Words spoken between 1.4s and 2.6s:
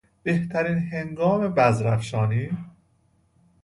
بذر افشانی